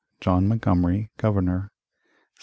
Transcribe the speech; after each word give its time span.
John 0.19 0.47
Montgomery 0.47 1.11
Governor 1.19 1.69
1729. 1.69 1.69